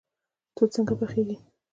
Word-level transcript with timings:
توت 0.55 0.69
څنګه 0.75 0.93
پخیږي؟ 0.99 1.37